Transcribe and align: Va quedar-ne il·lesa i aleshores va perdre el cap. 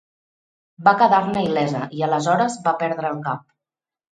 Va 0.87 0.93
quedar-ne 1.01 1.43
il·lesa 1.49 1.83
i 1.99 2.03
aleshores 2.09 2.59
va 2.67 2.77
perdre 2.83 3.13
el 3.15 3.21
cap. 3.29 3.49